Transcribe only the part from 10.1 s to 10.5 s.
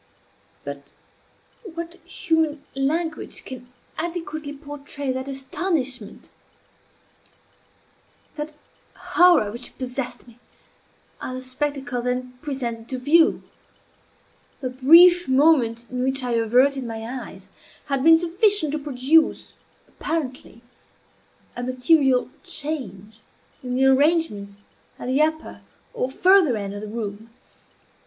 me